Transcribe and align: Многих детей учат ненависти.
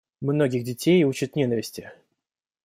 Многих 0.19 0.63
детей 0.63 1.03
учат 1.05 1.35
ненависти. 1.35 1.91